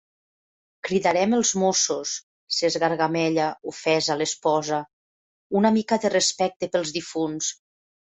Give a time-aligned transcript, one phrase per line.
[0.87, 2.13] Cridarem els Mossos!
[2.55, 4.79] —s'esgargamella, ofesa, l'esposa—
[5.61, 7.51] Una mica de respecte pels difunts!